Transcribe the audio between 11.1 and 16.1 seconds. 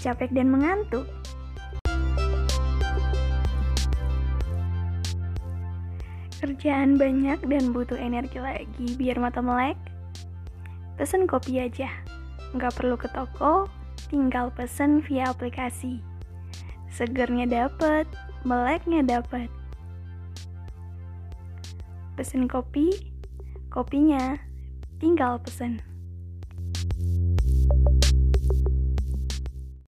kopi aja. Nggak perlu ke toko, tinggal pesan via aplikasi.